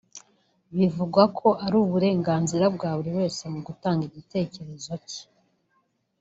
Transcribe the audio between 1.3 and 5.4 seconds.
ko ari uburenganzira bwa buri wese mu gutanga igitekerezo cye